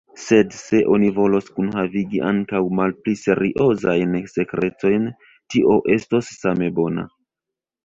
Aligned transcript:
Sed 0.19 0.53
se 0.59 0.77
oni 0.93 1.09
volos 1.17 1.51
kunhavigi 1.57 2.21
ankaŭ 2.29 2.61
malpli 2.79 3.13
seriozajn 3.25 4.17
sekretojn, 4.33 5.07
tio 5.55 5.79
estos 5.99 6.35
same 6.43 6.75
bona. 6.83 7.09